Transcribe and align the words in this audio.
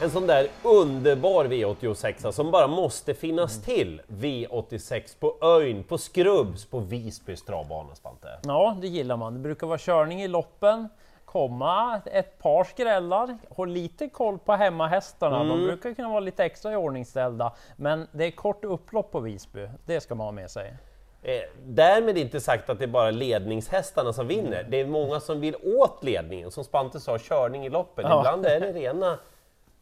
En 0.00 0.10
sån 0.10 0.26
där 0.26 0.48
underbar 0.62 1.44
V86 1.44 2.30
som 2.30 2.50
bara 2.50 2.66
måste 2.66 3.14
finnas 3.14 3.62
till. 3.62 4.02
V86 4.08 5.20
på 5.20 5.36
Öjn, 5.42 5.84
på 5.84 5.98
Skrubbs, 5.98 6.66
på 6.66 6.78
Visbys 6.78 7.42
travbana, 7.44 7.94
Spante. 7.94 8.28
Ja, 8.42 8.76
det 8.80 8.86
gillar 8.86 9.16
man. 9.16 9.34
Det 9.34 9.40
brukar 9.40 9.66
vara 9.66 9.78
körning 9.78 10.22
i 10.22 10.28
loppen, 10.28 10.88
komma 11.24 12.00
ett 12.04 12.38
par 12.38 12.64
skrällar, 12.64 13.38
håll 13.48 13.70
lite 13.70 14.08
koll 14.08 14.38
på 14.38 14.52
hemmahästarna. 14.52 15.44
De 15.44 15.64
brukar 15.64 15.94
kunna 15.94 16.08
vara 16.08 16.20
lite 16.20 16.44
extra 16.44 16.72
iordningställda, 16.72 17.52
men 17.76 18.08
det 18.12 18.24
är 18.24 18.30
kort 18.30 18.64
upplopp 18.64 19.12
på 19.12 19.20
Visby. 19.20 19.68
Det 19.86 20.00
ska 20.00 20.14
man 20.14 20.26
ha 20.26 20.32
med 20.32 20.50
sig. 20.50 20.76
Eh, 21.22 21.42
därmed 21.64 22.18
inte 22.18 22.40
sagt 22.40 22.70
att 22.70 22.78
det 22.78 22.84
är 22.84 22.88
bara 22.88 23.10
ledningshästarna 23.10 24.12
som 24.12 24.26
vinner. 24.26 24.58
Mm. 24.58 24.70
Det 24.70 24.80
är 24.80 24.86
många 24.86 25.20
som 25.20 25.40
vill 25.40 25.56
åt 25.56 26.04
ledningen, 26.04 26.50
som 26.50 26.64
Spante 26.64 27.00
sa, 27.00 27.18
körning 27.18 27.66
i 27.66 27.68
loppen. 27.68 28.04
Ja. 28.08 28.18
Ibland 28.18 28.46
är 28.46 28.60
det 28.60 28.72
rena, 28.72 29.18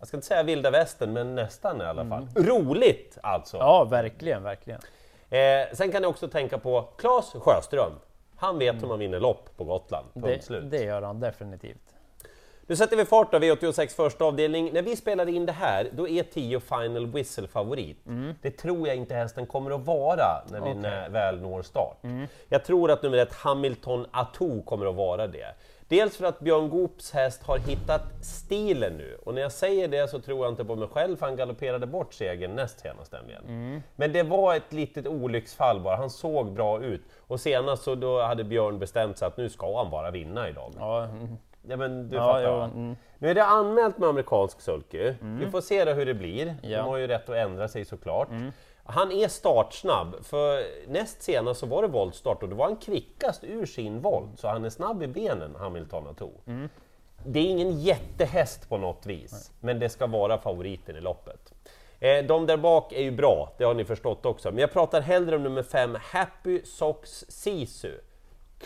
jag 0.05 0.09
ska 0.09 0.17
inte 0.17 0.27
säga 0.27 0.43
vilda 0.43 0.71
västern, 0.71 1.13
men 1.13 1.35
nästan 1.35 1.81
i 1.81 1.85
alla 1.85 2.05
fall. 2.07 2.29
Roligt 2.37 3.19
alltså! 3.23 3.57
Mm. 3.57 3.67
Ja, 3.67 3.85
verkligen, 3.85 4.43
verkligen. 4.43 4.81
Eh, 5.31 5.39
sen 5.73 5.93
kan 5.93 6.03
jag 6.03 6.11
också 6.11 6.29
tänka 6.29 6.59
på 6.59 6.83
Claes 6.99 7.33
Sjöström. 7.33 7.93
Han 8.37 8.59
vet 8.59 8.83
hur 8.83 8.89
man 8.89 8.99
vinner 8.99 9.21
lopp 9.21 9.57
på 9.57 9.65
Gotland, 9.65 10.07
punkt 10.15 10.25
Mm. 10.27 10.37
Det, 10.39 10.45
slut. 10.45 10.71
det 10.71 10.83
gör 10.85 11.03
han 11.03 11.21
definitivt. 11.21 11.79
Nu 12.67 12.77
sätter 12.77 12.97
vi 12.97 13.05
fart 13.05 13.33
då, 13.33 13.39
V86 13.39 13.89
första 13.97 14.25
avdelning. 14.25 14.71
När 14.73 14.83
vi 14.83 14.97
spelar 14.97 15.29
in 15.29 15.47
det 15.47 15.53
här, 15.53 15.89
då 15.93 16.09
är 16.09 16.23
10 16.23 16.61
Final 16.61 17.07
Whistle 17.07 17.49
favorit. 17.49 17.99
Det 18.43 18.51
tror 18.51 18.89
jag 18.89 18.97
inte 18.97 19.15
hästen 19.15 19.47
kommer 19.47 19.71
att 19.71 19.87
vara 19.87 20.45
när 20.51 20.61
vi 20.61 20.71
Mm. 20.71 20.85
Mm. 20.85 21.03
nä- 21.03 21.09
väl 21.09 21.41
når 21.41 21.63
start. 21.63 21.97
Jag 22.49 22.65
tror 22.65 22.91
att 22.91 23.03
nummer 23.03 23.19
ett 23.19 23.33
Hamilton 23.35 24.07
Atou 24.11 24.63
kommer 24.63 24.87
att 24.87 24.95
vara 24.95 25.27
det. 25.27 25.55
Dels 25.95 26.17
för 26.17 26.25
att 26.25 26.41
Björn 26.41 26.69
Goops 26.71 27.13
häst 27.13 27.43
har 27.43 27.59
hittat 27.59 28.03
stilen 28.23 28.97
nu, 28.97 29.19
och 29.25 29.35
när 29.35 29.43
jag 29.43 29.53
säger 29.53 29.89
det 29.89 30.11
så 30.11 30.21
tror 30.21 30.45
jag 30.45 30.53
inte 30.53 30.65
på 30.65 30.77
mig 30.77 30.89
själv, 30.89 31.17
för 31.17 31.27
han 31.27 31.37
galopperade 31.37 31.87
bort 31.87 32.15
segern 32.15 32.55
näst 32.55 32.81
senast 32.81 33.13
nämligen. 33.13 33.45
Mm. 33.45 33.83
Men 33.97 34.13
det 34.13 34.23
var 34.23 34.55
ett 34.55 34.73
litet 34.73 35.07
olycksfall 35.07 35.81
bara, 35.81 35.97
han 35.97 36.11
såg 36.11 36.53
bra 36.53 36.83
ut. 36.83 37.03
Och 37.19 37.41
senast 37.41 37.83
så 37.83 37.95
då 37.95 38.23
hade 38.23 38.45
Björn 38.45 38.79
bestämt 38.79 39.19
sig 39.19 39.29
att 39.29 39.37
nu 39.37 39.49
ska 39.49 39.79
han 39.79 39.91
bara 39.91 40.11
vinna 40.11 40.49
idag. 40.49 40.73
Ja, 40.79 41.05
mm. 41.05 41.37
Ja, 41.69 41.77
men 41.77 42.09
du 42.09 42.17
Ja, 42.17 42.23
fattar 42.33 42.57
va? 42.57 42.65
mm. 42.65 42.97
Nu 43.19 43.31
är 43.31 43.35
det 43.35 43.45
anmält 43.45 43.99
med 43.99 44.09
amerikansk 44.09 44.61
sulky. 44.61 45.15
Vi 45.21 45.51
får 45.51 45.61
se 45.61 45.85
då 45.85 45.93
hur 45.93 46.07
det 46.07 46.15
blir. 46.15 46.47
Ja. 46.63 46.69
Mm. 46.69 46.85
De 46.85 46.91
har 46.91 46.97
ju 46.97 47.07
rätt 47.07 47.29
att 47.29 47.37
ändra 47.37 47.69
sig 47.69 47.85
såklart. 47.85 48.29
Han 48.87 49.13
är 49.13 49.29
startsnabb, 49.29 50.25
för 50.25 50.63
näst 50.89 51.23
senast 51.23 51.61
så 51.61 51.67
var 51.67 51.83
det 51.83 51.89
voltstart 51.89 52.43
och 52.43 52.49
då 52.49 52.57
var 52.57 52.65
han 52.65 52.77
kvickast 52.77 53.45
ur 53.45 53.67
sin 53.67 54.01
volt, 54.01 54.39
så 54.41 54.49
han 54.49 54.65
är 54.65 54.71
snabb 54.71 55.03
i 55.03 55.07
benen, 55.07 55.57
Hamilton 55.59 56.07
Atou. 56.07 56.31
Mm. 56.47 56.69
Det 57.27 57.39
är 57.39 57.45
ingen 57.45 57.81
jättehäst 57.81 58.69
på 58.69 58.79
något 58.79 59.07
vis, 59.07 59.53
men 59.61 59.79
det 59.79 59.89
ska 59.89 60.07
vara 60.07 60.39
favoriten 60.39 60.97
i 60.97 61.01
loppet. 61.01 61.53
Eh, 62.01 62.25
De 62.25 62.47
där 62.47 62.57
bak 62.57 62.93
är 62.93 63.03
ju 63.03 63.11
bra, 63.11 63.53
det 63.59 63.65
har 63.65 63.75
ni 63.75 63.85
förstått 63.85 64.27
också, 64.27 64.51
men 64.51 64.59
jag 64.59 64.73
pratar 64.73 65.01
hellre 65.01 65.37
om 65.37 65.43
nummer 65.43 65.63
5, 65.63 65.99
Happy 66.01 66.65
Socks 66.65 67.25
Sisu. 67.29 67.93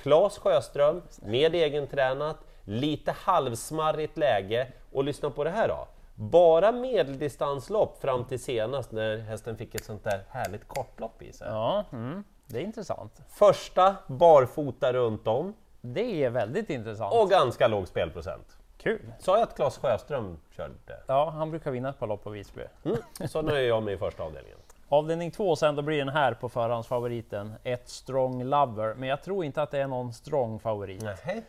Claes 0.02 0.38
Sjöström, 0.38 1.02
med 1.22 1.54
egentränat, 1.54 2.36
lite 2.64 3.12
halvsmarrigt 3.12 4.18
läge 4.18 4.72
och 4.92 5.04
lyssna 5.04 5.30
på 5.30 5.44
det 5.44 5.50
här 5.50 5.68
då. 5.68 5.88
Bara 6.20 6.72
medeldistanslopp 6.72 8.00
fram 8.00 8.24
till 8.24 8.42
senast 8.42 8.92
när 8.92 9.18
hästen 9.18 9.56
fick 9.56 9.74
ett 9.74 9.84
sånt 9.84 10.04
där 10.04 10.24
härligt 10.30 10.68
kortlopp 10.68 11.22
i 11.22 11.32
sig. 11.32 11.48
ja 11.48 11.84
mm. 11.92 12.24
det 12.46 12.58
är 12.58 12.62
intressant. 12.62 13.22
Första 13.28 13.96
barfota 14.06 14.92
runt 14.92 15.26
om 15.26 15.54
Det 15.80 16.24
är 16.24 16.30
väldigt 16.30 16.70
intressant. 16.70 17.14
och 17.14 17.30
ganska 17.30 17.68
låg 17.68 17.88
spelprocent. 17.88 18.56
Kul! 18.78 19.12
Sa 19.18 19.38
jag 19.38 19.42
att 19.42 19.56
Claes 19.56 19.78
Sjöström 19.78 20.38
körde? 20.56 21.02
Ja, 21.06 21.30
han 21.30 21.50
brukar 21.50 21.70
vinna 21.70 21.88
ett 21.88 21.98
par 21.98 22.06
lopp 22.06 22.24
på 22.24 22.30
Visby. 22.30 22.62
Mm. 22.84 22.98
Så 23.28 23.42
nöjer 23.42 23.68
jag 23.68 23.82
mig 23.82 23.94
i 23.94 23.96
första 23.96 24.22
avdelningen. 24.22 24.58
Avdelning 24.88 25.30
två 25.30 25.56
sen, 25.56 25.76
då 25.76 25.82
blir 25.82 25.98
den 25.98 26.08
här 26.08 26.34
på 26.34 26.48
förhandsfavoriten, 26.48 27.54
ett 27.64 27.88
Strong 27.88 28.44
Lover. 28.44 28.94
Men 28.94 29.08
jag 29.08 29.22
tror 29.22 29.44
inte 29.44 29.62
att 29.62 29.70
det 29.70 29.78
är 29.78 29.86
någon 29.86 30.12
strong 30.12 30.58
favorit. 30.58 31.02
Nähä. 31.02 31.42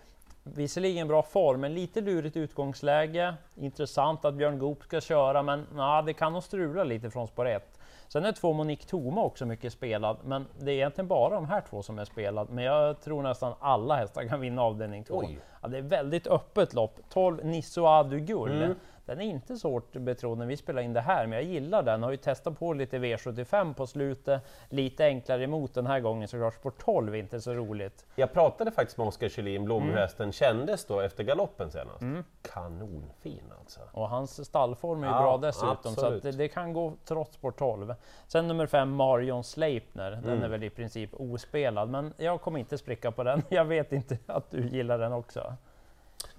Visserligen 0.43 1.07
bra 1.07 1.23
form, 1.23 1.61
men 1.61 1.73
lite 1.73 2.01
lurigt 2.01 2.37
utgångsläge. 2.37 3.33
Intressant 3.59 4.25
att 4.25 4.33
Björn 4.33 4.59
Goop 4.59 4.83
ska 4.83 5.01
köra, 5.01 5.43
men 5.43 5.67
ja, 5.75 6.01
det 6.05 6.13
kan 6.13 6.33
nog 6.33 6.43
strula 6.43 6.83
lite 6.83 7.09
från 7.09 7.27
spår 7.27 7.47
1. 7.47 7.79
Sen 8.07 8.25
är 8.25 8.31
två 8.31 8.53
Monique 8.53 8.85
Toma 8.89 9.21
också 9.23 9.45
mycket 9.45 9.73
spelad, 9.73 10.17
men 10.23 10.45
det 10.59 10.71
är 10.71 10.75
egentligen 10.75 11.07
bara 11.07 11.35
de 11.35 11.45
här 11.45 11.61
två 11.69 11.83
som 11.83 11.99
är 11.99 12.05
spelad. 12.05 12.49
Men 12.49 12.63
jag 12.63 13.01
tror 13.01 13.23
nästan 13.23 13.53
alla 13.59 13.95
hästar 13.95 14.27
kan 14.27 14.39
vinna 14.39 14.61
avdelning 14.61 15.03
2. 15.03 15.17
Oj. 15.17 15.39
Ja, 15.61 15.67
det 15.67 15.77
är 15.77 15.81
väldigt 15.81 16.27
öppet 16.27 16.73
lopp. 16.73 16.99
12 17.09 17.45
Nisso 17.45 17.85
Adu 17.85 18.19
Gull. 18.19 18.51
Mm. 18.63 18.75
Den 19.05 19.21
är 19.21 19.25
inte 19.25 19.55
så 19.57 19.69
hårt 19.69 19.91
betrodd 19.93 20.37
när 20.37 20.45
vi 20.45 20.57
spelar 20.57 20.81
in 20.81 20.93
det 20.93 21.01
här, 21.01 21.27
men 21.27 21.31
jag 21.37 21.43
gillar 21.43 21.83
den. 21.83 22.03
Har 22.03 22.11
ju 22.11 22.17
testat 22.17 22.59
på 22.59 22.73
lite 22.73 22.97
V75 22.97 23.73
på 23.73 23.87
slutet. 23.87 24.41
Lite 24.69 25.05
enklare 25.05 25.43
emot 25.43 25.73
den 25.73 25.87
här 25.87 25.99
gången 25.99 26.27
såklart. 26.27 26.53
Spår 26.53 26.71
12 26.83 27.15
är 27.15 27.19
inte 27.19 27.41
så 27.41 27.53
roligt. 27.53 28.05
Jag 28.15 28.33
pratade 28.33 28.71
faktiskt 28.71 28.97
med 28.97 29.07
Oskar 29.07 29.29
Kjellin 29.29 29.65
Blom 29.65 29.81
Mm. 29.83 29.93
hur 29.93 30.01
hästen 30.01 30.31
kändes 30.31 30.85
då 30.85 30.99
efter 30.99 31.23
galoppen 31.23 31.71
senast. 31.71 32.03
Kanonfin 32.41 33.48
alltså. 33.59 33.79
Och 33.91 34.09
hans 34.09 34.45
stallform 34.45 35.03
är 35.03 35.07
ju 35.07 35.13
Ja, 35.13 35.21
bra 35.21 35.37
dessutom, 35.37 35.77
så 35.83 35.89
absolut. 35.89 36.17
att 36.17 36.23
det, 36.23 36.31
det 36.31 36.47
kan 36.47 36.73
gå 36.73 36.93
trots 37.05 37.33
spår 37.35 37.51
12. 37.51 37.95
Sen 38.27 38.47
nummer 38.47 38.67
5, 38.67 38.89
Marion 38.95 39.43
Sleipner. 39.43 40.11
Den 40.11 40.23
Mm. 40.25 40.43
är 40.43 40.47
väl 40.47 40.63
i 40.63 40.69
princip 40.69 41.09
ospelad, 41.13 41.89
men 41.89 42.13
jag 42.17 42.41
kommer 42.41 42.59
inte 42.59 42.77
spricka 42.77 43.11
på 43.11 43.23
den. 43.23 43.43
Jag 43.49 43.65
vet 43.65 43.91
inte 43.91 44.17
att 44.27 44.51
du 44.51 44.67
gillar 44.67 44.97
den 44.99 45.13
också. 45.13 45.53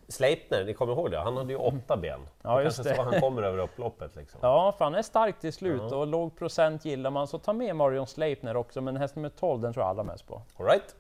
Sleipner, 0.09 0.65
ni 0.65 0.75
kommer 0.75 0.93
ihåg 0.93 1.11
det? 1.11 1.19
Han 1.19 1.37
hade 1.37 1.53
ju 1.53 1.59
åtta 1.59 1.97
ben. 1.97 2.21
Ja, 2.43 2.57
det 2.57 2.63
kanske 2.63 2.83
så 2.83 2.89
det. 2.89 3.03
han 3.03 3.21
kommer 3.21 3.43
över 3.43 3.59
upploppet 3.59 4.17
liksom. 4.17 4.41
Ja, 4.43 4.75
för 4.79 4.85
han 4.85 4.95
är 4.95 5.03
stark 5.03 5.41
till 5.41 5.53
slut 5.53 5.93
och 5.93 6.07
låg 6.07 6.37
procent 6.39 6.85
gillar 6.85 7.11
man, 7.11 7.27
så 7.29 7.39
ta 7.39 7.53
med 7.53 7.77
Marion 7.77 8.07
Sleipner 8.07 8.57
också, 8.57 8.81
men 8.81 8.97
häst 8.97 9.17
nummer 9.17 9.29
12, 9.29 9.61
den 9.63 9.73
tror 9.73 9.83
jag 9.85 9.91
alla 9.91 10.03
mest 10.03 10.27
på. 10.27 10.43
All 10.59 10.67
right. 10.67 10.95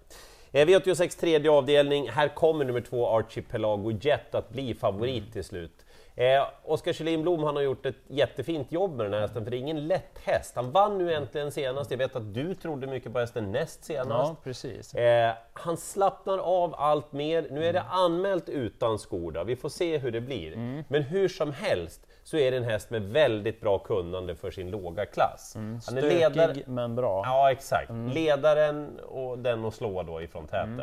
Eh, 0.52 0.66
V86 0.66 1.20
tredje 1.20 1.50
avdelning, 1.50 2.08
här 2.10 2.28
kommer 2.28 2.64
nummer 2.64 2.80
två 2.80 3.08
Archipelago 3.08 3.90
Jet 3.90 4.34
att 4.34 4.48
bli 4.50 4.74
favorit 4.74 5.18
Mm. 5.22 5.32
till 5.32 5.44
slut. 5.44 5.84
Eh, 6.16 6.42
Oskar 6.64 6.92
Kjellin 6.92 7.22
Blom 7.22 7.42
han 7.44 7.56
har 7.56 7.62
gjort 7.62 7.86
ett 7.86 7.96
jättefint 8.08 8.72
jobb 8.72 8.96
med 8.96 9.06
den 9.06 9.12
här 9.14 9.20
hästen, 9.20 9.44
för 9.44 9.50
det 9.50 9.56
är 9.56 9.58
ingen 9.58 9.86
lätt 9.88 10.18
häst. 10.24 10.52
Han 10.56 10.70
vann 10.70 10.98
nu 10.98 11.14
äntligen 11.14 11.52
senast, 11.52 11.90
jag 11.90 11.98
vet 11.98 12.16
att 12.16 12.34
du 12.34 12.54
trodde 12.54 12.86
mycket 12.86 13.12
på 13.12 13.18
hästen 13.18 13.52
näst 13.52 13.84
senast. 13.84 14.10
Ja, 14.30 14.36
precis. 14.44 14.94
Eh, 14.94 15.32
han 15.52 15.76
slappnar 15.76 16.38
av 16.38 16.74
allt 16.78 17.12
mer. 17.12 17.46
Nu 17.50 17.64
är 17.64 17.72
det 17.72 17.78
Mm. 17.80 17.92
anmält 17.92 18.48
utan 18.48 18.98
skor, 18.98 19.32
då. 19.32 19.44
vi 19.44 19.56
får 19.56 19.68
se 19.68 19.98
hur 19.98 20.10
det 20.10 20.20
blir. 20.20 20.56
Men 20.88 21.02
hur 21.02 21.28
som 21.28 21.52
helst 21.52 22.06
så 22.24 22.36
är 22.36 22.50
det 22.50 22.56
en 22.56 22.64
häst 22.64 22.90
med 22.90 23.02
väldigt 23.02 23.60
bra 23.60 23.78
kunnande 23.78 24.34
för 24.34 24.50
sin 24.50 24.70
låga 24.70 25.06
klass. 25.06 25.52
Han 25.54 25.74
är 25.76 25.80
Stökig 25.80 26.08
ledare... 26.18 26.54
men 26.66 26.94
bra. 26.96 27.22
Ja, 27.26 27.50
exakt. 27.52 27.90
Ledaren 28.14 28.98
och 29.00 29.38
den 29.38 29.64
att 29.64 29.74
slå 29.74 30.02
då 30.02 30.22
ifrån 30.22 30.46
täten. 30.46 30.82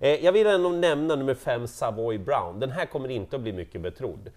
Eh, 0.00 0.24
jag 0.24 0.32
vill 0.32 0.46
ändå 0.46 0.68
nämna 0.68 1.14
nummer 1.16 1.34
5 1.34 1.66
Savoy 1.66 2.18
Brown. 2.18 2.60
Den 2.60 2.70
här 2.70 2.86
kommer 2.86 3.08
inte 3.08 3.36
att 3.36 3.42
bli 3.42 3.52
mycket 3.52 3.80
betrodd. 3.80 4.30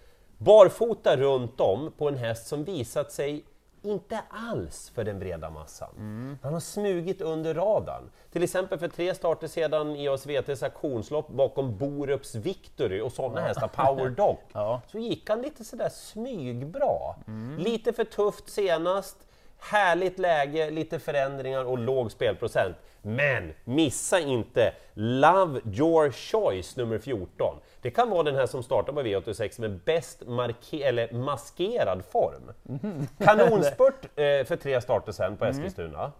Barfota 0.44 1.16
runt 1.16 1.60
om 1.60 1.92
på 1.98 2.08
en 2.08 2.16
häst 2.16 2.46
som 2.46 2.64
visat 2.64 3.12
sig 3.12 3.44
inte 3.82 4.20
alls 4.30 4.92
för 4.94 5.04
den 5.04 5.18
breda 5.18 5.50
massan. 5.50 6.38
Han 6.42 6.52
har 6.52 6.60
smugit 6.60 7.20
under 7.20 7.54
radarn. 7.54 8.10
Till 8.32 8.42
exempel 8.42 8.78
för 8.78 8.88
tre 8.88 9.14
starter 9.14 9.48
sedan 9.48 9.96
i 9.96 10.08
OSVTs 10.08 10.62
auktionslopp 10.62 11.28
bakom 11.28 11.78
Borups 11.78 12.34
Victory 12.34 13.00
och 13.00 13.12
sådana 13.12 13.40
hästar, 13.40 13.68
Power 13.68 14.08
Dog. 14.08 14.36
Ja. 14.52 14.80
Så 14.92 14.98
gick 14.98 15.28
han 15.30 15.42
lite 15.42 15.64
sådär 15.64 15.88
smygbra. 15.88 17.14
Lite 17.58 17.92
för 17.92 18.04
tufft 18.04 18.50
senast, 18.50 19.16
härligt 19.58 20.18
läge, 20.18 20.70
lite 20.70 20.98
förändringar 20.98 21.64
och 21.64 21.78
låg 21.78 22.12
spelprocent. 22.12 22.76
Men 23.02 23.52
missa 23.64 24.20
inte 24.20 24.74
Love 24.94 25.60
Your 25.64 26.10
Choice 26.10 26.76
nummer 26.76 26.98
14. 26.98 27.56
Det 27.80 27.90
kan 27.90 28.10
vara 28.10 28.22
den 28.22 28.34
här 28.34 28.46
som 28.46 28.62
startar 28.62 28.92
på 28.92 29.02
V86 29.02 29.60
med 29.60 29.78
bäst 29.78 30.22
eller 30.72 31.12
maskerad 31.12 32.04
form. 32.04 32.52
Kanonspurt 33.18 34.04
eh, 34.18 34.44
för 34.44 34.56
tre 34.56 34.80
starter 34.80 35.12
sen 35.12 35.36
på 35.36 35.44
Eskilstuna. 35.44 36.12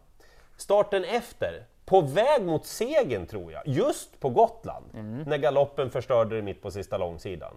Starten 0.57 1.05
efter, 1.05 1.65
på 1.85 2.01
väg 2.01 2.43
mot 2.43 2.67
segern 2.67 3.27
tror 3.27 3.53
jag, 3.53 3.63
just 3.67 4.21
på 4.21 4.29
Gotland, 4.29 4.87
när 5.27 5.39
galoppen 5.39 5.91
förstörde 5.91 6.37
det 6.37 6.43
mitt 6.43 6.63
på 6.63 6.71
sista 6.71 6.99
långsidan. 6.99 7.55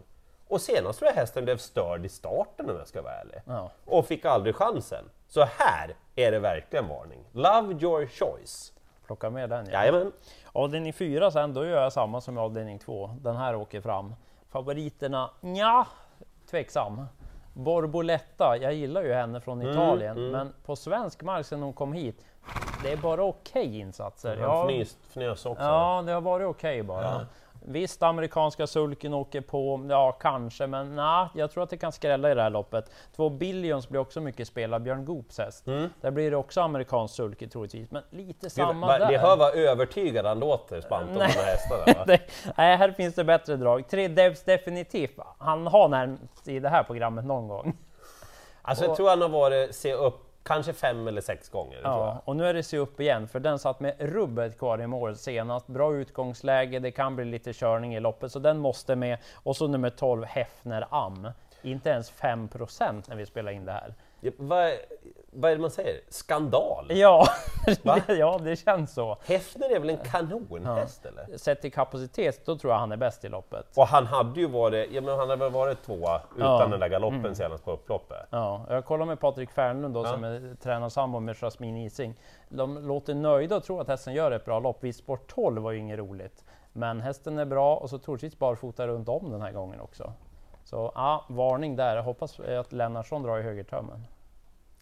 Och 0.47 0.61
senast 0.61 0.99
tror 0.99 1.11
jag 1.11 1.15
hästen 1.15 1.45
blev 1.45 1.57
störd 1.57 2.05
i 2.05 2.09
starten 2.09 2.69
om 2.69 2.77
jag 2.77 2.87
ska 2.87 3.01
vara 3.01 3.13
ärlig. 3.13 3.41
Ja. 3.45 3.71
Och 3.85 4.07
fick 4.07 4.25
aldrig 4.25 4.55
chansen. 4.55 5.05
Så 5.27 5.43
här 5.43 5.95
är 6.15 6.31
det 6.31 6.39
verkligen 6.39 6.87
varning. 6.87 7.19
Love 7.31 7.73
your 7.81 8.07
choice. 8.07 8.73
Plocka 9.05 9.29
med 9.29 9.49
den. 9.49 9.65
Ja. 9.65 9.71
Jajamän. 9.71 10.11
Avdelning 10.53 10.93
4 10.93 11.31
sen, 11.31 11.53
då 11.53 11.65
gör 11.65 11.81
jag 11.81 11.93
samma 11.93 12.21
som 12.21 12.37
i 12.37 12.41
avdelning 12.41 12.79
2. 12.79 13.09
Den 13.21 13.35
här 13.35 13.55
åker 13.55 13.81
fram. 13.81 14.15
Favoriterna? 14.49 15.29
Ja, 15.41 15.87
tveksam. 16.49 17.05
Borboletta, 17.53 18.57
jag 18.61 18.73
gillar 18.73 19.03
ju 19.03 19.13
henne 19.13 19.41
från 19.41 19.61
Mm, 19.61 19.73
Italien, 19.73 20.31
men 20.31 20.53
på 20.65 20.75
svensk 20.75 21.23
mark 21.23 21.45
sedan 21.45 21.61
hon 21.61 21.73
kom 21.73 21.93
hit, 21.93 22.25
det 22.83 22.91
är 22.91 22.97
bara 22.97 23.23
okej 23.23 23.79
insatser. 23.79 24.29
Han 24.37 24.39
Ja, 24.49 24.63
fnys, 24.69 24.97
fnös 25.09 25.45
också. 25.45 25.63
ja, 25.63 26.03
det 26.05 26.11
har 26.11 26.21
varit 26.21 26.47
okej 26.47 26.83
bara. 26.83 27.25
Visst, 27.67 28.03
amerikanska 28.03 28.67
sulken 28.67 29.13
åker 29.13 29.41
på, 29.41 29.85
ja 29.89 30.11
kanske, 30.11 30.67
men 30.67 30.95
nej, 30.95 31.27
jag 31.33 31.51
tror 31.51 31.63
att 31.63 31.69
det 31.69 31.77
kan 31.77 31.91
skrälla 31.91 32.31
i 32.31 32.35
det 32.35 32.41
här 32.41 32.49
loppet. 32.49 32.91
Två 33.15 33.29
Billions 33.29 33.89
blir 33.89 33.99
också 33.99 34.21
mycket 34.21 34.47
spelad, 34.47 34.81
Björn 34.83 35.05
Goops 35.05 35.37
häst. 35.37 35.67
Mm. 35.67 35.89
Där 36.01 36.11
blir 36.11 36.31
det 36.31 36.37
också 36.37 36.61
amerikansk 36.61 37.15
sulke 37.15 37.47
troligtvis, 37.47 37.91
men 37.91 38.03
lite 38.09 38.49
samma 38.49 38.91
Gud, 38.91 39.01
där. 39.01 39.07
Ni 39.11 39.17
hör 39.17 39.37
vad 39.37 39.55
övertygad 39.55 40.25
han 40.25 40.39
låter, 40.39 40.81
Spant, 40.81 41.09
om 41.09 41.13
de 41.15 41.23
här 41.23 41.45
hästarna. 41.45 42.05
Det- 42.07 42.21
Nej, 42.57 42.77
här 42.77 42.91
finns 42.91 43.15
det 43.15 43.23
bättre 43.23 43.55
drag. 43.55 43.87
Tre 43.89 44.07
Devs 44.07 44.43
definitivt. 44.43 45.17
Han 45.37 45.67
har 45.67 45.87
närmast 45.87 46.47
i 46.47 46.59
det 46.59 46.69
här 46.69 46.83
programmet 46.83 47.25
någon 47.25 47.47
gång. 47.47 47.77
Alltså 48.61 48.85
jag 48.85 48.95
tror 48.95 49.09
han 49.09 49.21
har 49.21 49.29
varit 49.29 49.75
se 49.75 49.93
upp 49.93 50.21
kanske 50.45 50.73
fem 50.73 51.07
eller 51.07 51.21
sex 51.21 51.49
gånger. 51.49 51.79
Ja, 51.83 52.21
och 52.25 52.35
nu 52.35 52.47
är 52.47 52.53
det 52.53 52.63
se 52.63 52.77
upp 52.77 52.99
igen, 52.99 53.27
för 53.27 53.39
den 53.39 53.59
satt 53.59 53.79
med 53.79 53.93
rubbet 53.99 54.57
kvar 54.57 54.81
i 54.81 54.87
mål 54.87 55.15
senast. 55.15 55.67
Bra 55.67 55.95
utgångsläge, 55.95 56.79
det 56.79 56.91
kan 56.91 57.15
bli 57.15 57.25
lite 57.25 57.53
körning 57.53 57.95
i 57.95 57.99
loppet, 57.99 58.31
så 58.31 58.39
den 58.39 58.57
måste 58.57 58.95
med. 58.95 59.17
Och 59.33 59.57
så 59.57 59.67
nummer 59.67 59.89
12, 59.89 60.23
Hefner 60.23 60.87
Am. 60.89 61.27
Inte 61.61 61.89
ens 61.89 62.13
5% 62.13 63.03
när 63.07 63.15
vi 63.15 63.25
spelar 63.25 63.51
in 63.51 63.65
det 63.65 63.71
här. 63.71 63.93
Ja, 64.19 64.31
vad, 64.37 64.71
vad 65.35 65.51
är 65.51 65.55
det 65.55 65.61
man 65.61 65.71
säger? 65.71 65.99
Skandal? 66.09 66.85
Ja, 66.89 67.25
Va? 67.83 67.97
ja 68.07 68.39
det 68.43 68.55
känns 68.55 68.93
så. 68.93 69.17
Hefner 69.27 69.75
är 69.75 69.79
väl 69.79 69.89
en 69.89 69.97
kanonhäst 69.97 71.05
eller? 71.05 71.37
Sett 71.37 71.61
till 71.61 71.71
kapacitet, 71.73 72.45
då 72.45 72.57
tror 72.57 72.73
jag 72.73 72.79
han 72.79 72.91
är 72.91 72.97
bäst 72.97 73.25
i 73.25 73.29
loppet. 73.29 73.77
Och 73.77 73.87
han 73.87 74.05
hade 74.05 74.39
ju 74.39 74.47
varit, 74.47 74.91
ja 74.91 75.01
men 75.01 75.19
han 75.19 75.29
hade 75.29 75.35
väl 75.35 75.51
varit 75.51 75.83
tvåa 75.83 76.21
utan 76.35 76.45
Ja. 76.47 76.57
Mm. 76.59 76.71
den 76.71 76.79
där 76.79 76.87
galoppen 76.87 77.35
senast 77.35 77.65
på 77.65 77.71
upploppet. 77.71 78.27
Ja, 78.29 78.65
jag 78.69 78.85
kollar 78.85 79.05
med 79.05 79.19
Patrik 79.19 79.51
Fernlund 79.51 79.93
då, 79.93 80.03
Ja. 80.05 80.11
som 80.11 80.23
är 80.23 80.55
tränarsambo 80.63 81.19
med 81.19 81.35
Jasmine 81.41 81.85
Ising. 81.85 82.15
De 82.49 82.87
låter 82.87 83.13
nöjda 83.13 83.55
och 83.55 83.63
tror 83.63 83.81
att 83.81 83.87
hästen 83.87 84.13
gör 84.13 84.31
ett 84.31 84.45
bra 84.45 84.59
lopp. 84.59 84.83
Vid 84.83 84.95
sport 84.95 85.33
12 85.35 85.61
var 85.63 85.71
ju 85.71 85.79
inget 85.79 85.99
roligt. 85.99 86.43
Men 86.73 87.01
hästen 87.01 87.39
är 87.39 87.45
bra 87.45 87.75
och 87.75 87.89
så 87.89 87.97
troligtvis 87.97 88.39
barfota 88.39 88.87
runt 88.87 89.09
om 89.09 89.31
den 89.31 89.41
här 89.41 89.51
gången 89.51 89.79
också. 89.81 90.13
Så 90.63 90.91
ja, 90.95 91.25
varning 91.29 91.75
där. 91.75 91.95
Jag 91.95 92.03
hoppas 92.03 92.39
att 92.39 92.73
Lennartsson 92.73 93.23
drar 93.23 93.37
i 93.39 93.41
högertömmen. 93.41 94.07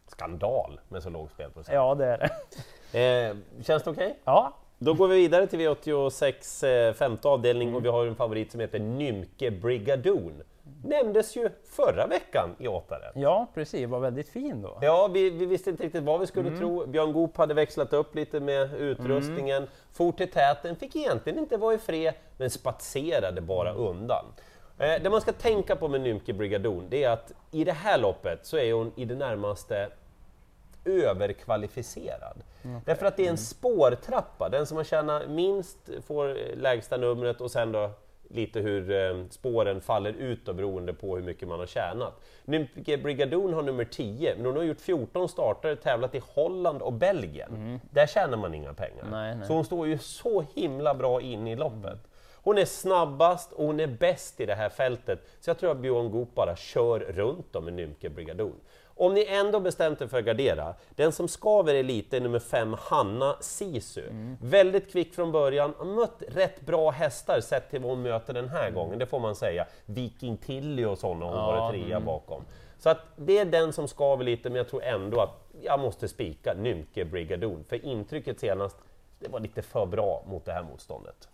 Skandal 0.08 0.80
med 0.90 1.04
så 1.04 1.10
låg 1.10 1.30
spelprocent. 1.32 1.76
Ja, 1.76 1.96
det 1.96 2.06
är 2.06 2.18
det. 2.18 3.30
Eh, 3.30 3.36
känns 3.64 3.84
det 3.84 3.90
okej? 3.90 4.20
Ja, 4.26 4.54
Då 4.80 4.94
går 4.94 5.08
vi 5.08 5.16
vidare 5.16 5.48
till 5.48 5.60
V86 5.60 6.68
eh, 6.88 6.94
femte 6.94 7.28
avdelning 7.28 7.76
och 7.76 7.86
vi 7.86 7.90
har 7.90 8.06
en 8.06 8.16
favorit 8.16 8.52
som 8.52 8.60
heter 8.60 8.80
Nymke 8.80 9.52
Brigadoon. 9.52 10.42
Nämndes 10.86 11.36
ju 11.36 11.50
förra 11.76 12.08
veckan 12.08 12.50
i 12.60 12.68
åttaren. 12.68 13.12
ja 13.16 13.48
precis. 13.54 13.90
Var 13.90 14.00
väldigt 14.00 14.30
fin 14.30 14.62
då. 14.62 14.78
Ja, 14.82 15.08
vi, 15.14 15.30
vi 15.30 15.46
visste 15.46 15.70
inte 15.70 15.84
riktigt 15.84 16.04
vad 16.04 16.20
vi 16.20 16.28
skulle 16.28 16.48
Mm. 16.48 16.60
tro. 16.60 16.86
Björn 16.86 17.14
Goop 17.14 17.38
hade 17.38 17.54
växlat 17.54 17.94
upp 17.94 18.16
lite 18.16 18.40
med 18.40 18.74
utrustningen, 18.76 19.68
for 19.94 20.12
till 20.12 20.32
täten, 20.32 20.76
fick 20.76 20.96
egentligen 20.96 21.40
inte 21.40 21.58
vara 21.58 21.74
i 21.74 21.78
fred, 21.78 22.14
men 22.38 22.50
spatserade 22.50 23.42
bara 23.42 23.70
Mm. 23.70 23.82
undan. 23.84 24.26
Eh, 24.78 25.02
det 25.04 25.10
man 25.10 25.22
ska 25.22 25.32
tänka 25.32 25.76
på 25.76 25.88
med 25.88 26.02
Nymke 26.02 26.34
Brigadoon, 26.34 26.88
det 26.90 27.04
är 27.04 27.10
att 27.10 27.32
i 27.52 27.64
det 27.64 27.72
här 27.72 27.98
loppet 27.98 28.46
så 28.46 28.58
är 28.58 28.74
hon 28.74 28.92
i 28.96 29.06
det 29.06 29.16
närmaste 29.16 29.90
överkvalificerad. 30.86 32.44
Därför 32.86 33.06
att 33.06 33.18
det 33.18 33.26
är 33.26 33.30
en 33.30 33.38
spårtrappa, 33.38 34.50
den 34.50 34.66
som 34.66 34.78
har 34.78 34.84
tjänat 34.84 35.30
minst 35.30 35.78
får 36.08 36.56
lägsta 36.56 36.98
numret 36.98 37.42
och 37.42 37.52
sen 37.52 37.72
då 37.72 37.90
lite 38.30 38.60
hur 38.60 38.92
eh, 38.92 39.26
spåren 39.30 39.82
faller 39.82 40.14
ut 40.14 40.46
då, 40.46 40.54
beroende 40.54 40.94
på 40.94 41.16
hur 41.16 41.24
mycket 41.24 41.48
man 41.48 41.60
har 41.60 41.66
tjänat. 41.66 42.14
Nymke 42.46 42.98
Brigadoon 42.98 43.54
har 43.54 43.62
nummer 43.62 43.86
10, 43.86 44.36
men 44.36 44.46
hon 44.46 44.56
har 44.58 44.64
gjort 44.64 44.82
14 44.82 45.30
starter, 45.30 45.76
tävlat 45.76 46.16
i 46.16 46.22
Holland 46.34 46.82
och 46.82 46.94
Belgien. 46.94 47.80
Där 47.92 48.08
tjänar 48.08 48.38
man 48.38 48.54
inga 48.54 48.74
pengar. 48.74 49.06
Nej, 49.12 49.36
nej. 49.36 49.48
Så 49.48 49.54
hon 49.54 49.66
står 49.66 49.88
ju 49.88 49.98
så 49.98 50.46
himla 50.56 50.94
bra 50.94 51.22
in 51.22 51.48
i 51.48 51.56
loppet. 51.56 52.00
Hon 52.44 52.58
är 52.58 52.66
snabbast 52.66 53.52
och 53.52 53.66
hon 53.66 53.80
är 53.80 53.88
bäst 53.88 54.40
i 54.40 54.46
det 54.46 54.56
här 54.56 54.70
fältet, 54.70 55.20
så 55.40 55.50
jag 55.50 55.60
tror 55.60 55.72
att 55.72 55.78
Björn 55.78 56.12
Goop 56.12 56.36
bara 56.36 56.56
kör 56.56 57.00
runt 57.00 57.54
dem 57.54 57.66
med 57.66 57.74
Nymke 57.74 58.10
Brigadoon. 58.10 58.56
Om 58.96 59.14
ni 59.14 59.26
ändå 59.26 59.60
bestämt 59.60 60.02
er 60.02 60.08
för 60.08 60.20
att 60.20 60.26
gardera, 60.26 60.76
den 60.96 61.12
som 61.12 61.28
skaver 61.28 61.76
är 61.76 61.84
lite 61.84 62.18
är 62.18 62.22
nummer 62.22 62.40
5, 62.40 62.76
Hanna 62.80 63.36
Sisu. 63.42 64.04
Väldigt 64.42 64.92
kvick 64.92 65.16
från 65.16 65.32
början, 65.32 65.74
har 65.78 65.86
mött 65.86 66.24
rätt 66.28 66.62
bra 66.62 66.92
hästar 66.92 67.42
sett 67.42 67.70
till 67.70 67.82
vad 67.82 67.90
hon 67.90 68.02
möter 68.02 68.34
den 68.34 68.50
här 68.50 68.72
gången, 68.72 69.00
det 69.00 69.06
får 69.06 69.20
man 69.20 69.36
säga. 69.36 69.66
Viking 69.86 70.38
Tilly 70.38 70.86
och 70.86 70.98
sådana 70.98 71.26
hon 71.26 71.36
Ja, 71.36 71.46
varit 71.46 71.72
trea 71.72 72.00
bakom. 72.00 72.42
Så 72.80 72.90
att 72.90 73.00
det 73.16 73.38
är 73.38 73.46
den 73.46 73.74
som 73.74 73.88
skaver 73.88 74.26
lite, 74.26 74.50
men 74.50 74.58
jag 74.58 74.70
tror 74.70 74.84
ändå 74.84 75.22
att 75.22 75.50
jag 75.62 75.80
måste 75.80 76.08
spika 76.08 76.54
Nymke 76.54 77.06
Brigadoon, 77.06 77.64
för 77.70 77.86
intrycket 77.86 78.40
senast, 78.40 78.78
det 79.20 79.30
var 79.30 79.40
lite 79.40 79.62
för 79.62 79.86
bra 79.86 80.24
mot 80.28 80.46
det 80.46 80.52
här 80.52 80.64
motståndet. 80.64 81.30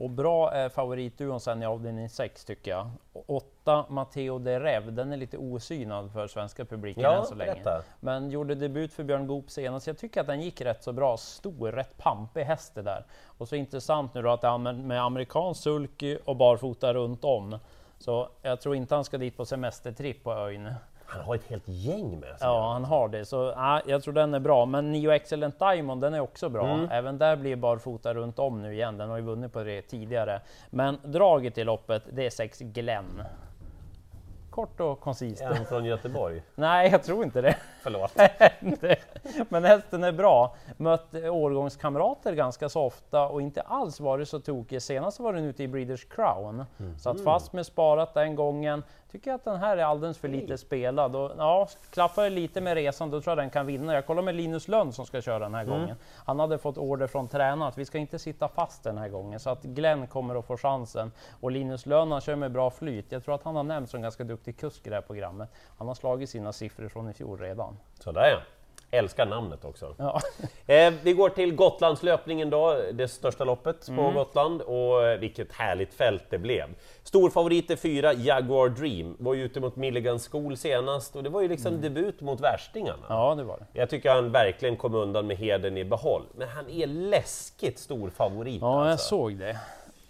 Och 0.00 0.10
bra 0.10 0.52
är 0.52 0.68
favoritduon 0.68 1.40
sen 1.40 1.62
i 1.62 1.66
avdelning 1.66 2.08
6 2.08 2.44
tycker 2.44 2.70
jag. 2.70 2.90
Och 3.12 3.24
Åtta 3.30 3.84
Matteo 3.88 4.38
de 4.38 4.58
Rev, 4.58 4.92
den 4.92 5.12
är 5.12 5.16
lite 5.16 5.38
osynad 5.38 6.12
för 6.12 6.26
svenska 6.26 6.64
publiken 6.64 7.02
Ja, 7.02 7.18
än 7.18 7.26
så 7.26 7.34
länge. 7.34 7.52
berätta. 7.52 7.82
Men 8.00 8.30
gjorde 8.30 8.54
debut 8.54 8.92
för 8.92 9.04
Björn 9.04 9.26
Goop 9.26 9.50
senast. 9.50 9.86
Jag 9.86 9.98
tycker 9.98 10.20
att 10.20 10.26
den 10.26 10.40
gick 10.40 10.60
rätt 10.60 10.82
så 10.82 10.92
bra. 10.92 11.16
Stor, 11.16 11.72
rätt 11.72 11.98
pampig 11.98 12.44
häst 12.44 12.74
det 12.74 12.82
där. 12.82 13.04
Och 13.38 13.48
så 13.48 13.56
intressant 13.56 14.14
nu 14.14 14.22
då 14.22 14.30
att 14.30 14.40
det 14.40 14.48
är 14.48 14.58
med 14.58 14.74
med 14.74 15.02
amerikansk 15.02 15.62
sulky 15.62 16.18
och 16.24 16.36
barfota 16.36 16.94
runt 16.94 17.24
om. 17.24 17.58
Så 17.98 18.28
jag 18.42 18.60
tror 18.60 18.74
inte 18.74 18.94
han 18.94 19.04
ska 19.04 19.18
dit 19.18 19.36
på 19.36 19.44
semestertripp 19.44 20.24
på 20.24 20.32
ön. 20.32 20.74
Han 21.10 21.24
har 21.24 21.34
ett 21.34 21.46
helt 21.48 21.68
gäng 21.68 22.20
med 22.20 22.28
sig. 22.28 22.48
Ja, 22.48 22.72
han 22.72 22.84
har 22.84 23.08
det. 23.08 23.24
Så 23.24 23.52
ja, 23.56 23.80
jag 23.86 24.02
tror 24.02 24.14
den 24.14 24.34
är 24.34 24.40
bra. 24.40 24.66
Men 24.66 24.92
Nio 24.92 25.12
Excellent 25.12 25.58
Diamond, 25.58 26.00
den 26.00 26.14
är 26.14 26.20
också 26.20 26.48
bra. 26.48 26.66
Mm. 26.66 26.88
Även 26.90 27.18
där 27.18 27.36
blir 27.36 27.56
barfota 27.56 28.14
runt 28.14 28.38
om 28.38 28.62
nu 28.62 28.74
igen. 28.74 28.98
Den 28.98 29.10
har 29.10 29.16
ju 29.16 29.22
vunnit 29.22 29.52
på 29.52 29.62
det 29.62 29.82
tidigare. 29.82 30.40
Men 30.70 30.98
draget 31.02 31.58
i 31.58 31.64
loppet, 31.64 32.02
det 32.12 32.26
är 32.26 32.30
sex 32.30 32.58
Glenn. 32.58 33.22
Kort 34.50 34.80
och 34.80 35.00
koncist. 35.00 35.42
En 35.42 35.66
från 35.66 35.84
Göteborg. 35.84 36.42
Nej, 36.54 36.90
jag 36.90 37.02
tror 37.02 37.24
inte 37.24 37.40
det. 37.40 37.56
Förlåt. 37.82 38.16
Men 39.48 39.64
hästen 39.64 40.04
är 40.04 40.12
bra. 40.12 40.54
Mött 40.76 41.14
årgångskamrater 41.14 42.34
ganska 42.34 42.68
så 42.68 42.82
ofta 42.82 43.28
och 43.28 43.42
inte 43.42 43.60
alls 43.60 44.00
varit 44.00 44.28
så 44.28 44.40
tokig. 44.40 44.82
Senast 44.82 45.20
var 45.20 45.32
den 45.32 45.44
ute 45.44 45.62
i 45.62 45.68
Breeders 45.68 46.04
Crown. 46.04 46.64
Satt 46.98 47.24
fast 47.24 47.52
med 47.52 47.66
sparat 47.66 48.14
den 48.14 48.34
gången. 48.34 48.82
Tycker 49.12 49.32
att 49.32 49.44
den 49.44 49.56
här 49.56 49.76
är 49.76 49.84
alldeles 49.84 50.18
för 50.18 50.28
lite 50.28 50.58
spelad. 50.58 51.16
Och, 51.16 51.32
ja, 51.38 51.68
klaffar 51.90 52.22
det 52.22 52.30
lite 52.30 52.60
med 52.60 52.74
resan, 52.74 53.10
då 53.10 53.20
tror 53.20 53.30
jag 53.30 53.38
den 53.38 53.50
kan 53.50 53.66
vinna. 53.66 53.94
Jag 53.94 54.06
kollar 54.06 54.22
med 54.22 54.34
Linus 54.34 54.68
Lönn 54.68 54.92
som 54.92 55.06
ska 55.06 55.20
köra 55.20 55.38
den 55.38 55.54
här 55.54 55.64
gången. 55.64 55.96
Han 56.16 56.38
hade 56.40 56.58
fått 56.58 56.78
order 56.78 57.06
från 57.06 57.28
tränaren 57.28 57.62
att 57.62 57.78
vi 57.78 57.84
ska 57.84 57.98
inte 57.98 58.18
sitta 58.18 58.48
fast 58.48 58.84
den 58.84 58.98
här 58.98 59.08
gången. 59.08 59.40
Så 59.40 59.50
att 59.50 59.62
Glenn 59.62 60.06
kommer 60.06 60.34
att 60.34 60.46
få 60.46 60.56
chansen. 60.56 61.12
Och 61.40 61.50
Linus 61.50 61.86
Lönn, 61.86 62.12
han 62.12 62.20
kör 62.20 62.36
med 62.36 62.52
bra 62.52 62.70
flyt. 62.70 63.12
Jag 63.12 63.24
tror 63.24 63.34
att 63.34 63.42
han 63.42 63.56
har 63.56 63.62
nämnts 63.62 63.90
som 63.90 64.02
ganska 64.02 64.24
duktig 64.24 64.58
kusk 64.58 64.86
i 64.86 64.90
det 64.90 64.96
här 64.96 65.02
programmet. 65.02 65.48
Han 65.78 65.88
har 65.88 65.94
slagit 65.94 66.30
sina 66.30 66.52
siffror 66.52 66.88
från 66.88 67.10
i 67.10 67.12
fjol 67.12 67.38
redan. 67.38 67.69
Sådär 67.98 68.28
ja. 68.30 68.38
Älskar 68.92 69.26
namnet 69.26 69.64
också. 69.64 69.94
Ja. 69.98 70.20
Eh, 70.66 70.92
vi 71.02 71.12
går 71.12 71.28
till 71.28 71.54
Gotlandslöpningen 71.54 72.50
då, 72.50 72.80
det 72.92 73.08
största 73.08 73.44
loppet 73.44 73.86
på 73.86 73.92
Mm. 73.92 74.14
Gotland 74.14 74.62
och 74.62 75.06
eh, 75.06 75.18
vilket 75.18 75.52
härligt 75.52 75.94
fält 75.94 76.22
det 76.30 76.38
blev. 76.38 76.68
Storfavorit 77.02 77.70
är 77.70 77.76
fyra, 77.76 78.12
Jaguar 78.12 78.68
Dream, 78.68 79.16
var 79.18 79.34
ju 79.34 79.44
ute 79.44 79.60
mot 79.60 79.76
Milligan 79.76 80.18
School 80.18 80.56
senast 80.56 81.16
och 81.16 81.22
det 81.22 81.28
var 81.30 81.40
ju 81.40 81.48
liksom 81.48 81.80
debut 81.80 82.20
mot 82.20 82.40
värstingarna. 82.40 83.06
Mm. 83.06 83.18
ja, 83.18 83.34
det 83.34 83.42
var 83.44 83.56
det. 83.58 83.66
Jag 83.80 83.90
tycker 83.90 84.10
han 84.10 84.32
verkligen 84.32 84.76
kom 84.76 84.94
undan 84.94 85.26
med 85.26 85.36
heden 85.36 85.76
i 85.76 85.84
behåll, 85.84 86.22
men 86.36 86.48
han 86.48 86.68
är 86.70 86.86
läskigt 86.86 87.78
stor 87.78 88.10
favorit 88.10 88.58
Ja, 88.62 88.82
jag 88.84 88.92
alltså. 88.92 89.08
såg 89.08 89.36
det. 89.36 89.58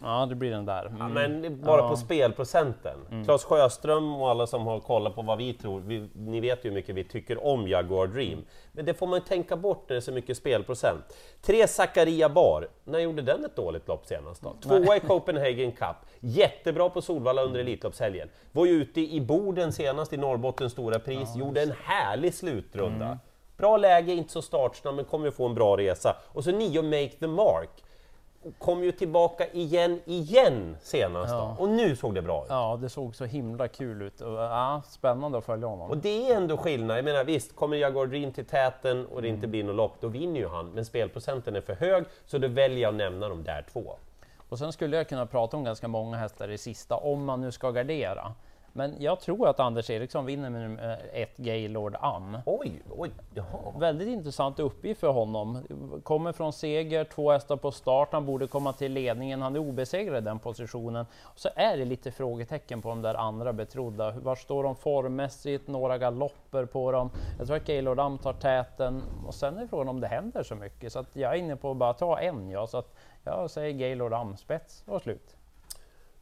Ja, 0.03 0.27
det 0.29 0.35
blir 0.35 0.51
den 0.51 0.65
där. 0.67 0.93
Ja, 0.99 1.05
Mm. 1.05 1.13
men 1.13 1.43
det 1.43 1.49
är 1.49 1.51
bara 1.51 1.81
Ja. 1.81 1.89
på 1.89 1.97
spelprocenten. 1.97 3.25
Claes 3.25 3.45
Sjöström 3.45 4.15
och 4.15 4.31
alla 4.31 4.47
som 4.47 4.67
har 4.67 4.81
kollat 4.81 5.15
på 5.15 5.23
vad 5.23 5.39
vi 5.39 5.53
tror, 5.53 5.81
vi, 5.81 6.09
ni 6.15 6.41
vet 6.41 6.65
ju 6.65 6.69
hur 6.69 6.75
mycket 6.75 6.95
vi 6.95 7.05
tycker 7.05 7.47
om 7.47 7.69
Jaguar 7.69 8.07
Dream. 8.07 8.45
Men 8.73 8.85
det 8.85 8.95
får 8.95 9.07
man 9.07 9.19
ju 9.19 9.25
tänka 9.25 9.57
bort 9.57 9.85
när 9.89 9.95
det 9.95 9.99
är 9.99 10.01
så 10.01 10.13
mycket 10.13 10.37
spelprocent. 10.37 11.05
Tre 11.43 11.67
Zakaria 11.69 12.29
Bar, 12.29 12.69
när 12.85 12.99
gjorde 12.99 13.23
den 13.23 13.45
ett 13.45 13.57
dåligt 13.57 13.89
lopp 13.89 14.07
senast 14.07 14.43
då? 14.43 14.55
Tvåa 14.63 14.97
i 14.97 15.01
Copenhagen 15.01 15.73
Cup, 15.73 15.97
jättebra 16.21 16.89
på 16.91 17.03
Solvalla 17.03 17.43
under 17.43 17.61
Elitloppshelgen. 17.61 18.29
Var 18.53 18.67
ju 18.67 18.73
ute 18.73 19.01
i 19.01 19.21
Boden 19.21 19.73
senast 19.73 20.13
i 20.13 20.17
Norrbottens 20.17 20.73
stora 20.73 20.99
pris, 20.99 21.37
gjorde 21.37 21.63
en 21.63 21.73
härlig 21.85 22.35
slutrunda. 22.35 23.19
Bra 23.57 23.77
läge, 23.77 24.13
inte 24.13 24.33
så 24.33 24.43
startsnabb, 24.43 24.95
men 24.95 25.05
kommer 25.05 25.25
ju 25.27 25.33
få 25.33 25.47
en 25.47 25.55
bra 25.55 25.77
resa. 25.77 26.17
Och 26.27 26.45
så 26.45 26.51
nio 26.51 26.83
Make 26.83 27.09
the 27.21 27.27
Mark. 27.27 27.71
Kom 28.59 28.85
ju 28.85 28.93
tillbaka 28.93 29.47
igen, 29.49 30.01
igen 30.05 30.77
senast 30.83 31.33
Ja. 31.33 31.57
Och 31.59 31.69
nu 31.69 31.97
såg 31.97 32.15
det 32.15 32.23
bra 32.23 32.43
ut. 32.43 32.47
Ja, 32.51 32.79
det 32.83 32.89
såg 32.89 33.17
så 33.17 33.25
himla 33.25 33.69
kul 33.69 34.03
ut. 34.03 34.21
Och, 34.21 34.33
ja, 34.33 34.83
spännande 34.89 35.39
att 35.39 35.45
följa 35.45 35.67
honom. 35.67 35.91
Och 35.91 35.97
det 35.97 36.31
är 36.31 36.37
ändå 36.37 36.57
skillnad. 36.57 36.99
Jag 36.99 37.05
menar 37.05 37.25
visst, 37.25 37.57
kommer 37.57 37.77
Jaguar 37.77 38.07
Dream 38.07 38.33
till 38.33 38.45
täten 38.45 39.07
och 39.07 39.23
det 39.23 39.29
inte 39.29 39.47
blir 39.47 39.65
något 39.65 39.77
lopp, 39.77 39.93
då 40.01 40.09
vinner 40.09 40.41
ju 40.41 40.49
han. 40.49 40.71
Men 40.71 40.85
spelprocenten 40.85 41.57
är 41.57 41.61
för 41.61 41.75
hög, 41.75 42.05
så 42.27 42.39
då 42.39 42.49
väljer 42.49 42.79
jag 42.79 42.89
att 42.89 42.95
nämna 42.95 43.29
de 43.29 43.45
där 43.45 43.67
två. 43.73 43.97
Och 44.49 44.59
sen 44.59 44.73
skulle 44.73 44.97
jag 44.97 45.09
kunna 45.09 45.27
prata 45.27 45.57
om 45.57 45.65
ganska 45.65 45.89
många 45.89 46.17
hästar 46.17 46.51
i 46.51 46.59
sista, 46.59 46.97
om 46.97 47.25
man 47.25 47.41
nu 47.41 47.53
ska 47.53 47.71
gardera. 47.71 48.33
Men 48.73 48.95
jag 48.99 49.21
tror 49.21 49.49
att 49.49 49.61
Anders 49.61 49.91
Eriksson 49.91 50.27
vinner 50.27 50.51
med 50.51 50.63
nummer 50.63 50.99
ett 51.13 51.37
Gaylord 51.37 51.97
Am. 52.01 52.39
Oj, 52.47 52.83
oj, 52.97 53.11
jaha. 53.35 53.79
Väldigt 53.79 54.09
intressant 54.09 54.59
uppgift 54.59 55.01
för 55.01 55.09
honom. 55.09 55.63
Kommer 56.03 56.33
från 56.33 56.53
seger, 56.53 57.05
två 57.05 57.33
hästar 57.33 57.57
på 57.57 57.73
start, 57.73 58.09
han 58.13 58.27
borde 58.27 58.47
komma 58.47 58.73
till 58.73 58.93
ledningen, 58.93 59.43
han 59.43 59.57
är 59.57 59.61
obesegrad 59.61 60.19
i 60.23 60.25
den 60.25 60.39
positionen. 60.39 61.07
Så 61.37 61.49
är 61.55 61.77
det 61.77 61.85
lite 61.85 62.11
frågetecken 62.11 62.83
på 62.83 62.89
de 62.89 63.03
där 63.03 63.15
andra 63.15 63.53
betrodda. 63.53 64.11
Var 64.11 64.37
står 64.37 64.63
de 64.63 64.77
formmässigt? 64.77 65.69
Några 65.69 65.99
galopper 65.99 66.65
på 66.65 66.93
dem. 66.93 67.11
Jag 67.39 67.47
tror 67.47 67.57
att 67.57 67.67
Gaylord 67.67 68.01
Am 68.01 68.19
tar 68.19 68.33
täten 68.33 69.03
och 69.27 69.35
sen 69.35 69.59
är 69.59 69.67
frågan 69.67 69.89
om 69.89 70.01
det 70.01 70.07
händer 70.07 70.43
så 70.43 70.55
mycket. 70.55 70.93
Så 70.93 71.05
jag 71.13 71.35
är 71.35 71.39
inne 71.39 71.57
på 71.57 71.71
att 71.71 71.77
bara 71.77 71.93
ta 71.93 72.19
en, 72.19 72.51
ja. 72.51 72.67
Så 72.67 72.79
att 72.79 72.95
jag 73.25 73.51
säger 73.51 73.73
Gaylord 73.79 74.13
Am, 74.13 74.37
spets 74.37 74.85
och 74.87 75.03
slut. 75.03 75.37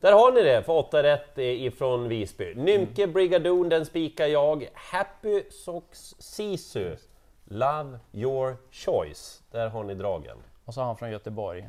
Där 0.00 0.12
har 0.12 0.32
ni 0.32 0.42
det 0.42 0.62
för 0.62 0.72
8 0.72 1.02
rätt 1.02 1.38
ifrån 1.38 2.08
Visby. 2.08 2.54
Nymke 2.54 3.06
Brigadoon, 3.06 3.68
den 3.68 3.86
spikar 3.86 4.26
jag. 4.26 4.68
Happy 4.74 5.42
Socks 5.50 6.14
Sisu, 6.18 6.96
Love 7.44 7.98
Your 8.12 8.56
Choice. 8.70 9.42
Där 9.50 9.68
har 9.68 9.84
ni 9.84 9.94
dragen. 9.94 10.38
Och 10.64 10.74
så 10.74 10.80
han 10.80 10.96
från 10.96 11.10
Göteborg, 11.10 11.68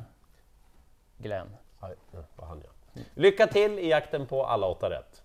Glenn. 1.17 1.48
Aj, 1.79 1.95
ja, 2.12 2.19
vad 2.36 2.48
hann 2.48 2.62
jag. 2.63 3.03
Lycka 3.13 3.48
till 3.48 3.79
i 3.79 3.89
jakten 3.89 4.27
på 4.27 4.45
alla 4.45 4.67
8 4.67 4.89
rätt. 4.89 5.24